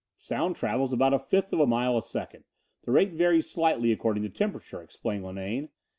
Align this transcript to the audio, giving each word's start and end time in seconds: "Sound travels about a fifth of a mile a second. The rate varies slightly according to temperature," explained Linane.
"Sound 0.17 0.55
travels 0.55 0.91
about 0.93 1.13
a 1.13 1.19
fifth 1.19 1.53
of 1.53 1.59
a 1.59 1.67
mile 1.67 1.95
a 1.95 2.01
second. 2.01 2.43
The 2.85 2.91
rate 2.91 3.13
varies 3.13 3.51
slightly 3.51 3.91
according 3.91 4.23
to 4.23 4.29
temperature," 4.29 4.81
explained 4.81 5.23
Linane. 5.23 5.69